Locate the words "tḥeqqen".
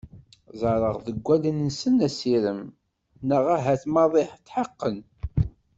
4.45-4.97